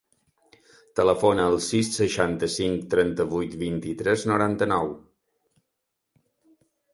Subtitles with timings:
[0.99, 4.91] Telefona al sis, seixanta-cinc, trenta-vuit, vint-i-tres, noranta-nou.